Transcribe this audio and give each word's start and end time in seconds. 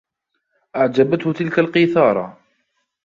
أعجبته 0.75 1.33
تلك 1.33 1.59
القيثارة. 1.59 2.37